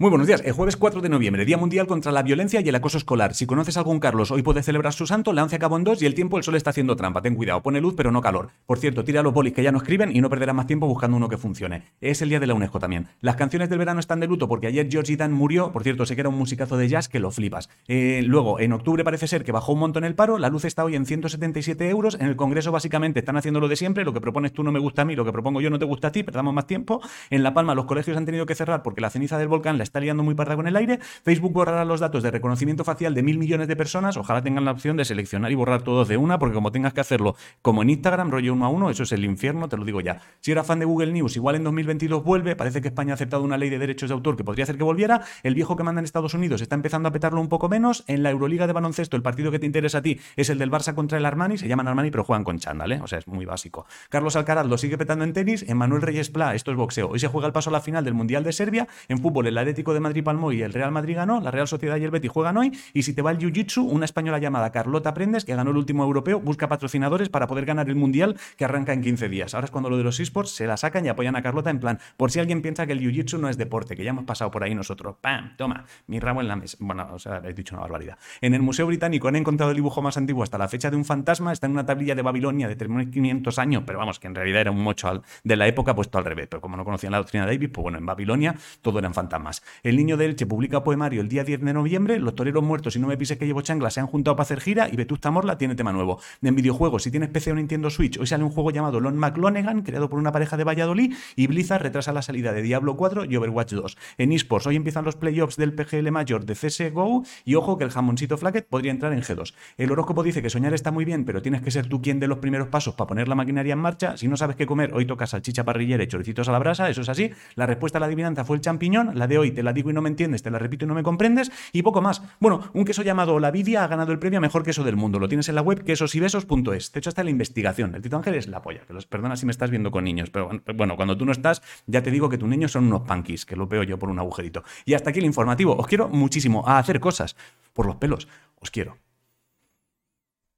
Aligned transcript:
Muy 0.00 0.10
buenos 0.10 0.28
días. 0.28 0.42
El 0.44 0.52
jueves 0.52 0.76
4 0.76 1.00
de 1.00 1.08
noviembre, 1.08 1.44
Día 1.44 1.56
Mundial 1.56 1.88
contra 1.88 2.12
la 2.12 2.22
Violencia 2.22 2.60
y 2.60 2.68
el 2.68 2.74
Acoso 2.76 2.98
Escolar. 2.98 3.34
Si 3.34 3.46
conoces 3.46 3.76
a 3.76 3.80
algún 3.80 3.98
Carlos, 3.98 4.30
hoy 4.30 4.42
puede 4.42 4.62
celebrar 4.62 4.92
su 4.92 5.08
santo, 5.08 5.32
la 5.32 5.42
11 5.42 5.56
acabó 5.56 5.76
en 5.76 5.82
2 5.82 6.02
y 6.02 6.06
el 6.06 6.14
tiempo 6.14 6.38
el 6.38 6.44
sol 6.44 6.54
está 6.54 6.70
haciendo 6.70 6.94
trampa. 6.94 7.20
Ten 7.20 7.34
cuidado, 7.34 7.64
pone 7.64 7.80
luz 7.80 7.94
pero 7.96 8.12
no 8.12 8.20
calor. 8.20 8.50
Por 8.64 8.78
cierto, 8.78 9.02
tira 9.02 9.18
a 9.18 9.22
los 9.24 9.34
bolis 9.34 9.54
que 9.54 9.64
ya 9.64 9.72
no 9.72 9.78
escriben 9.78 10.14
y 10.14 10.20
no 10.20 10.30
perderás 10.30 10.54
más 10.54 10.68
tiempo 10.68 10.86
buscando 10.86 11.16
uno 11.16 11.28
que 11.28 11.36
funcione. 11.36 11.82
Es 12.00 12.22
el 12.22 12.28
día 12.28 12.38
de 12.38 12.46
la 12.46 12.54
UNESCO 12.54 12.78
también. 12.78 13.08
Las 13.20 13.34
canciones 13.34 13.70
del 13.70 13.80
verano 13.80 13.98
están 13.98 14.20
de 14.20 14.28
luto 14.28 14.46
porque 14.46 14.68
ayer 14.68 14.86
George 14.88 15.16
Dan 15.16 15.32
murió. 15.32 15.72
Por 15.72 15.82
cierto, 15.82 16.06
sé 16.06 16.14
que 16.14 16.20
era 16.20 16.28
un 16.28 16.38
musicazo 16.38 16.76
de 16.76 16.88
jazz 16.88 17.08
que 17.08 17.18
lo 17.18 17.32
flipas. 17.32 17.68
Eh, 17.88 18.22
luego, 18.24 18.60
en 18.60 18.74
octubre 18.74 19.02
parece 19.02 19.26
ser 19.26 19.42
que 19.42 19.50
bajó 19.50 19.72
un 19.72 19.80
montón 19.80 20.04
el 20.04 20.14
paro. 20.14 20.38
La 20.38 20.48
luz 20.48 20.64
está 20.64 20.84
hoy 20.84 20.94
en 20.94 21.06
177 21.06 21.88
euros. 21.88 22.16
En 22.20 22.28
el 22.28 22.36
Congreso 22.36 22.70
básicamente 22.70 23.18
están 23.18 23.36
haciendo 23.36 23.58
lo 23.58 23.66
de 23.66 23.74
siempre. 23.74 24.04
Lo 24.04 24.12
que 24.12 24.20
propones 24.20 24.52
tú 24.52 24.62
no 24.62 24.70
me 24.70 24.78
gusta 24.78 25.02
a 25.02 25.04
mí, 25.04 25.16
lo 25.16 25.24
que 25.24 25.32
propongo 25.32 25.60
yo 25.60 25.70
no 25.70 25.80
te 25.80 25.86
gusta 25.86 26.06
a 26.06 26.12
ti, 26.12 26.22
perdamos 26.22 26.54
más 26.54 26.68
tiempo. 26.68 27.00
En 27.30 27.42
La 27.42 27.52
Palma 27.52 27.74
los 27.74 27.86
colegios 27.86 28.16
han 28.16 28.26
tenido 28.26 28.46
que 28.46 28.54
cerrar 28.54 28.84
porque 28.84 29.00
la 29.00 29.10
ceniza 29.10 29.38
del 29.38 29.48
volcán 29.48 29.76
está 29.88 30.00
liando 30.00 30.22
muy 30.22 30.34
parda 30.34 30.56
con 30.56 30.66
el 30.66 30.76
aire. 30.76 30.98
Facebook 31.00 31.52
borrará 31.52 31.84
los 31.84 32.00
datos 32.00 32.22
de 32.22 32.30
reconocimiento 32.30 32.84
facial 32.84 33.14
de 33.14 33.22
mil 33.22 33.38
millones 33.38 33.68
de 33.68 33.76
personas. 33.76 34.16
Ojalá 34.16 34.42
tengan 34.42 34.64
la 34.64 34.70
opción 34.70 34.96
de 34.96 35.04
seleccionar 35.04 35.50
y 35.50 35.54
borrar 35.54 35.82
todos 35.82 36.08
de 36.08 36.16
una, 36.16 36.38
porque 36.38 36.54
como 36.54 36.72
tengas 36.72 36.92
que 36.92 37.00
hacerlo 37.00 37.36
como 37.62 37.82
en 37.82 37.90
Instagram, 37.90 38.30
rollo 38.30 38.52
uno 38.52 38.66
a 38.66 38.68
uno, 38.68 38.90
eso 38.90 39.02
es 39.02 39.12
el 39.12 39.24
infierno, 39.24 39.68
te 39.68 39.76
lo 39.76 39.84
digo 39.84 40.00
ya. 40.00 40.20
Si 40.40 40.52
era 40.52 40.64
fan 40.64 40.78
de 40.78 40.84
Google 40.84 41.12
News, 41.12 41.36
igual 41.36 41.56
en 41.56 41.64
2022 41.64 42.22
vuelve. 42.22 42.56
Parece 42.56 42.80
que 42.80 42.88
España 42.88 43.12
ha 43.12 43.14
aceptado 43.14 43.42
una 43.42 43.56
ley 43.56 43.70
de 43.70 43.78
derechos 43.78 44.10
de 44.10 44.14
autor 44.14 44.36
que 44.36 44.44
podría 44.44 44.64
hacer 44.64 44.76
que 44.76 44.84
volviera. 44.84 45.22
El 45.42 45.54
viejo 45.54 45.76
que 45.76 45.82
manda 45.82 46.00
en 46.00 46.04
Estados 46.04 46.34
Unidos 46.34 46.60
está 46.60 46.74
empezando 46.74 47.08
a 47.08 47.12
petarlo 47.12 47.40
un 47.40 47.48
poco 47.48 47.68
menos. 47.68 48.04
En 48.06 48.22
la 48.22 48.30
Euroliga 48.30 48.66
de 48.66 48.72
baloncesto, 48.72 49.16
el 49.16 49.22
partido 49.22 49.50
que 49.50 49.58
te 49.58 49.66
interesa 49.66 49.98
a 49.98 50.02
ti 50.02 50.20
es 50.36 50.50
el 50.50 50.58
del 50.58 50.70
Barça 50.70 50.94
contra 50.94 51.18
el 51.18 51.24
Armani. 51.24 51.58
Se 51.58 51.68
llaman 51.68 51.88
Armani, 51.88 52.10
pero 52.10 52.24
juegan 52.24 52.44
con 52.44 52.58
chándal, 52.58 52.92
¿eh? 52.92 53.00
O 53.02 53.06
sea, 53.06 53.18
es 53.18 53.26
muy 53.26 53.44
básico. 53.44 53.86
Carlos 54.10 54.36
Alcaraz 54.36 54.66
lo 54.66 54.76
sigue 54.78 54.98
petando 54.98 55.24
en 55.24 55.32
tenis. 55.32 55.64
Manuel 55.78 56.02
Reyes 56.02 56.28
Pla, 56.28 56.54
esto 56.54 56.70
es 56.70 56.76
boxeo. 56.76 57.08
Hoy 57.08 57.18
se 57.18 57.28
juega 57.28 57.46
el 57.46 57.52
paso 57.52 57.70
a 57.70 57.72
la 57.72 57.80
final 57.80 58.04
del 58.04 58.14
Mundial 58.14 58.44
de 58.44 58.52
Serbia. 58.52 58.88
En 59.08 59.18
fútbol, 59.18 59.46
el 59.46 59.56
De 59.78 60.00
Madrid 60.00 60.22
palmó 60.22 60.52
y 60.52 60.62
el 60.62 60.72
Real 60.72 60.92
Madrid 60.92 61.16
ganó, 61.16 61.40
la 61.40 61.50
Real 61.50 61.66
Sociedad 61.66 61.96
y 61.96 62.04
el 62.04 62.10
Betis 62.10 62.30
juegan 62.30 62.56
hoy, 62.56 62.76
y 62.92 63.04
si 63.04 63.14
te 63.14 63.22
va 63.22 63.30
el 63.30 63.38
Jiu-Jitsu, 63.38 63.82
una 63.82 64.04
española 64.04 64.38
llamada 64.38 64.70
Carlota 64.70 65.14
Prendes, 65.14 65.44
que 65.44 65.54
ganó 65.54 65.70
el 65.70 65.76
último 65.76 66.04
europeo, 66.04 66.40
busca 66.40 66.68
patrocinadores 66.68 67.28
para 67.28 67.46
poder 67.46 67.64
ganar 67.64 67.88
el 67.88 67.96
Mundial 67.96 68.36
que 68.56 68.64
arranca 68.64 68.92
en 68.92 69.02
15 69.02 69.28
días. 69.28 69.54
Ahora 69.54 69.66
es 69.66 69.70
cuando 69.70 69.88
lo 69.88 69.96
de 69.96 70.04
los 70.04 70.20
esports 70.20 70.50
se 70.50 70.66
la 70.66 70.76
sacan 70.76 71.06
y 71.06 71.08
apoyan 71.08 71.36
a 71.36 71.42
Carlota 71.42 71.70
en 71.70 71.80
plan, 71.80 71.98
por 72.16 72.30
si 72.30 72.40
alguien 72.40 72.60
piensa 72.62 72.86
que 72.86 72.92
el 72.92 73.00
Jiu-Jitsu 73.00 73.38
no 73.38 73.48
es 73.48 73.56
deporte, 73.56 73.96
que 73.96 74.04
ya 74.04 74.10
hemos 74.10 74.24
pasado 74.24 74.50
por 74.50 74.62
ahí 74.62 74.74
nosotros. 74.74 75.16
¡Pam! 75.20 75.56
Toma, 75.56 75.84
mi 76.06 76.20
ramo 76.20 76.40
en 76.40 76.48
la 76.48 76.56
mesa. 76.56 76.76
Bueno, 76.80 77.08
o 77.12 77.18
sea, 77.18 77.40
he 77.44 77.54
dicho 77.54 77.74
una 77.74 77.82
barbaridad. 77.82 78.18
En 78.40 78.54
el 78.54 78.62
Museo 78.62 78.86
Británico 78.86 79.28
han 79.28 79.36
encontrado 79.36 79.70
el 79.70 79.76
dibujo 79.76 80.02
más 80.02 80.16
antiguo 80.16 80.42
hasta 80.42 80.58
la 80.58 80.68
fecha 80.68 80.90
de 80.90 80.96
un 80.96 81.04
fantasma, 81.04 81.52
está 81.52 81.66
en 81.66 81.72
una 81.72 81.86
tablilla 81.86 82.14
de 82.14 82.22
Babilonia 82.22 82.68
de 82.68 82.76
3.500 82.76 83.58
años, 83.58 83.82
pero 83.86 83.98
vamos, 83.98 84.18
que 84.18 84.26
en 84.26 84.34
realidad 84.34 84.60
era 84.60 84.70
un 84.70 84.82
mocho 84.82 85.22
de 85.44 85.56
la 85.56 85.66
época 85.66 85.94
puesto 85.94 86.18
al 86.18 86.24
revés, 86.24 86.48
pero 86.48 86.60
como 86.60 86.76
no 86.76 86.84
conocían 86.84 87.12
la 87.12 87.18
doctrina 87.18 87.46
de 87.46 87.52
Davis, 87.52 87.70
pues 87.72 87.82
bueno, 87.82 87.98
en 87.98 88.06
Babilonia 88.06 88.54
todo 88.82 88.98
eran 88.98 89.14
fantasmas. 89.14 89.62
El 89.82 89.96
niño 89.96 90.16
de 90.16 90.26
Elche 90.26 90.46
publica 90.46 90.82
poemario 90.82 91.20
el 91.20 91.28
día 91.28 91.44
10 91.44 91.60
de 91.60 91.72
noviembre, 91.72 92.18
los 92.18 92.34
toreros 92.34 92.62
muertos 92.62 92.96
y 92.96 92.98
no 92.98 93.06
me 93.06 93.16
pises 93.16 93.38
que 93.38 93.46
llevo 93.46 93.62
changla 93.62 93.90
se 93.90 94.00
han 94.00 94.06
juntado 94.06 94.36
para 94.36 94.44
hacer 94.44 94.60
gira 94.60 94.88
y 94.90 94.96
Vetusta 94.96 95.30
Morla 95.30 95.58
tiene 95.58 95.74
tema 95.74 95.92
nuevo. 95.92 96.20
En 96.42 96.54
videojuegos, 96.54 97.02
si 97.02 97.10
tienes 97.10 97.28
PC 97.28 97.52
o 97.52 97.54
Nintendo 97.54 97.90
Switch, 97.90 98.18
hoy 98.18 98.26
sale 98.26 98.44
un 98.44 98.50
juego 98.50 98.70
llamado 98.70 99.00
Lon 99.00 99.16
McLonegan, 99.16 99.82
creado 99.82 100.08
por 100.08 100.18
una 100.18 100.32
pareja 100.32 100.56
de 100.56 100.64
Valladolid, 100.64 101.14
y 101.36 101.46
Blizzard 101.46 101.82
retrasa 101.82 102.12
la 102.12 102.22
salida 102.22 102.52
de 102.52 102.62
Diablo 102.62 102.96
4 102.96 103.24
y 103.24 103.36
Overwatch 103.36 103.72
2. 103.72 103.96
En 104.18 104.32
eSports, 104.32 104.66
hoy 104.66 104.76
empiezan 104.76 105.04
los 105.04 105.16
playoffs 105.16 105.56
del 105.56 105.74
PGL 105.74 106.10
Mayor 106.10 106.44
de 106.44 106.54
CSGO 106.54 107.24
y 107.44 107.54
ojo 107.54 107.78
que 107.78 107.84
el 107.84 107.90
jamoncito 107.90 108.36
Flacket 108.36 108.66
podría 108.66 108.90
entrar 108.90 109.12
en 109.12 109.22
G2. 109.22 109.54
El 109.76 109.92
horóscopo 109.92 110.22
dice 110.22 110.42
que 110.42 110.50
soñar 110.50 110.74
está 110.74 110.90
muy 110.90 111.04
bien, 111.04 111.24
pero 111.24 111.42
tienes 111.42 111.62
que 111.62 111.70
ser 111.70 111.88
tú 111.88 112.00
quien 112.02 112.20
de 112.20 112.28
los 112.28 112.38
primeros 112.38 112.68
pasos 112.68 112.94
para 112.94 113.08
poner 113.08 113.28
la 113.28 113.34
maquinaria 113.34 113.72
en 113.72 113.78
marcha. 113.78 114.16
Si 114.16 114.28
no 114.28 114.36
sabes 114.36 114.56
qué 114.56 114.66
comer, 114.66 114.92
hoy 114.94 115.06
toca 115.06 115.26
salchicha 115.26 115.64
parrillera 115.64 116.02
y 116.02 116.08
choricitos 116.08 116.48
a 116.48 116.52
la 116.52 116.58
brasa, 116.58 116.88
eso 116.88 117.02
es 117.02 117.08
así. 117.08 117.30
La 117.54 117.66
respuesta 117.66 117.98
a 117.98 118.00
la 118.00 118.06
adivinanza 118.06 118.44
fue 118.44 118.56
el 118.56 118.62
champiñón, 118.62 119.18
la 119.18 119.26
de 119.26 119.38
hoy 119.38 119.50
te 119.58 119.64
la 119.64 119.72
digo 119.72 119.90
y 119.90 119.92
no 119.92 120.00
me 120.00 120.08
entiendes, 120.08 120.44
te 120.44 120.52
la 120.52 120.60
repito 120.60 120.84
y 120.84 120.88
no 120.88 120.94
me 120.94 121.02
comprendes, 121.02 121.50
y 121.72 121.82
poco 121.82 122.00
más. 122.00 122.22
Bueno, 122.38 122.70
un 122.74 122.84
queso 122.84 123.02
llamado 123.02 123.40
La 123.40 123.50
Vidia 123.50 123.82
ha 123.82 123.88
ganado 123.88 124.12
el 124.12 124.20
premio 124.20 124.38
a 124.38 124.40
mejor 124.40 124.62
queso 124.62 124.84
del 124.84 124.94
mundo. 124.94 125.18
Lo 125.18 125.26
tienes 125.26 125.48
en 125.48 125.56
la 125.56 125.62
web 125.62 125.82
quesosibesos.es. 125.82 126.92
Te 126.92 126.98
he 126.98 127.00
hecho 127.00 127.08
hasta 127.10 127.24
la 127.24 127.30
investigación. 127.30 127.92
El 127.96 128.00
Tito 128.00 128.16
Ángel 128.16 128.36
es 128.36 128.46
la 128.46 128.62
polla, 128.62 128.82
que 128.86 128.92
los 128.92 129.06
perdona 129.06 129.34
si 129.34 129.46
me 129.46 129.50
estás 129.50 129.70
viendo 129.70 129.90
con 129.90 130.04
niños, 130.04 130.30
pero 130.30 130.48
bueno, 130.76 130.94
cuando 130.94 131.18
tú 131.18 131.26
no 131.26 131.32
estás, 131.32 131.60
ya 131.88 132.04
te 132.04 132.12
digo 132.12 132.28
que 132.28 132.38
tus 132.38 132.48
niños 132.48 132.70
son 132.70 132.86
unos 132.86 133.00
punkis, 133.00 133.44
que 133.44 133.56
lo 133.56 133.66
veo 133.66 133.82
yo 133.82 133.98
por 133.98 134.10
un 134.10 134.20
agujerito. 134.20 134.62
Y 134.84 134.94
hasta 134.94 135.10
aquí 135.10 135.18
el 135.18 135.26
informativo. 135.26 135.76
Os 135.76 135.88
quiero 135.88 136.08
muchísimo 136.08 136.62
a 136.64 136.78
hacer 136.78 137.00
cosas 137.00 137.34
por 137.72 137.86
los 137.86 137.96
pelos. 137.96 138.28
Os 138.60 138.70
quiero. 138.70 139.07